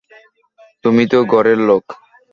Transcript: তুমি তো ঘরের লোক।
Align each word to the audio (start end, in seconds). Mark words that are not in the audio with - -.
তুমি 0.83 1.03
তো 1.07 1.17
ঘরের 1.25 1.59
লোক। 1.61 1.85